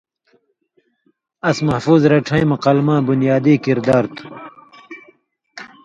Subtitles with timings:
[1.49, 4.25] اس محفوظ رڇَھیں مہ قلماں بُنیادی کردار تُھو۔